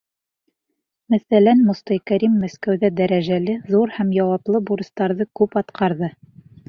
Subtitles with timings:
[1.13, 6.11] Мәҫәлән, Мостай Кәрим Мәскәүҙә дәрәжәле, ҙур һәм яуаплы бурыстарҙы күп атҡарҙы.